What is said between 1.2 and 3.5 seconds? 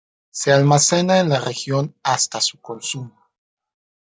la región hasta su consumo.